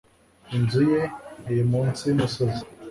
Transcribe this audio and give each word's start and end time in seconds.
Inzu 0.55 0.81
ye 0.91 1.01
iri 1.51 1.63
munsi 1.71 2.01
yumusozi. 2.09 2.63